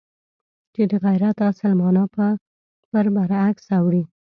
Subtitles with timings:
[0.73, 2.05] چې د غیرت اصل مانا
[2.91, 4.03] پر برعکس اوړي.